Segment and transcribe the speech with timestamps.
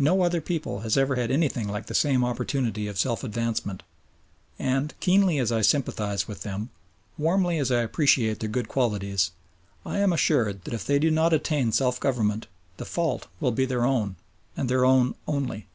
[0.00, 3.84] No other people has ever had anything like the same opportunity of self advancement,
[4.58, 6.70] and keenly as I sympathise with them,
[7.16, 9.30] warmly as I appreciate their good qualities,
[9.86, 12.48] I am assured that if they do not attain self government
[12.78, 14.16] the fault will be their own
[14.56, 15.68] and their own only.